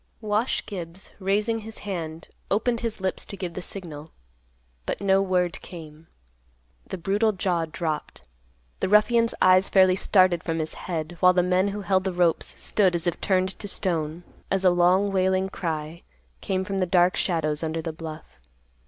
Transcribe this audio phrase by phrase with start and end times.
[0.21, 4.09] Wash Gibbs, raising his hand, opened his lips to give the signal.
[4.87, 6.07] But no word came.
[6.87, 8.23] The brutal jaw dropped.
[8.79, 12.59] The ruffian's eyes fairly started from his head, while the men who held the ropes,
[12.59, 16.01] stood as if turned to stone, as a long wailing cry
[16.41, 18.39] came from the dark shadows under the bluff.